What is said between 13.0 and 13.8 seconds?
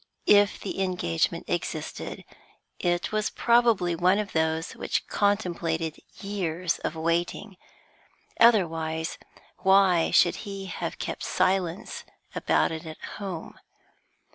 home?